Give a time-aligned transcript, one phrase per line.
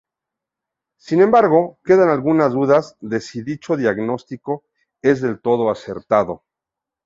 [0.97, 4.63] Sin embargo, quedan algunas dudas de si dicho diagnóstico
[5.03, 6.43] es del todo acertado.